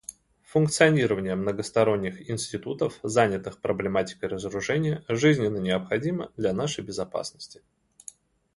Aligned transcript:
Эффективное 0.03 0.49
функционирование 0.51 1.35
многосторонних 1.35 2.27
институтов, 2.27 2.99
занятых 3.03 3.59
проблематикой 3.61 4.29
разоружения, 4.29 5.05
жизненно 5.07 5.57
необходимо 5.59 6.31
для 6.37 6.53
нашей 6.53 6.83
безопасности. 6.83 7.61